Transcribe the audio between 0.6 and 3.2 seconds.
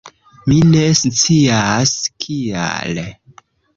ne scias kial